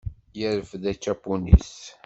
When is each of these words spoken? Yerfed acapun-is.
Yerfed 0.39 0.83
acapun-is. 0.91 1.73